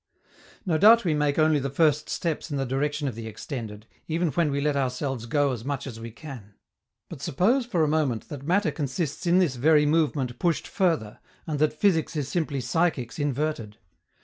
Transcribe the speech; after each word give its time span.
No 0.65 0.79
doubt 0.79 1.05
we 1.05 1.13
make 1.13 1.37
only 1.37 1.59
the 1.59 1.69
first 1.69 2.09
steps 2.09 2.49
in 2.49 2.57
the 2.57 2.65
direction 2.65 3.07
of 3.07 3.13
the 3.13 3.27
extended, 3.27 3.85
even 4.07 4.29
when 4.31 4.49
we 4.49 4.59
let 4.59 4.75
ourselves 4.75 5.27
go 5.27 5.51
as 5.51 5.63
much 5.63 5.85
as 5.85 5.99
we 5.99 6.09
can. 6.09 6.55
But 7.07 7.21
suppose 7.21 7.67
for 7.67 7.83
a 7.83 7.87
moment 7.87 8.27
that 8.29 8.41
matter 8.41 8.71
consists 8.71 9.27
in 9.27 9.37
this 9.37 9.57
very 9.57 9.85
movement 9.85 10.39
pushed 10.39 10.67
further, 10.67 11.19
and 11.45 11.59
that 11.59 11.71
physics 11.79 12.15
is 12.15 12.27
simply 12.27 12.61
psychics 12.61 13.19
inverted. 13.19 13.77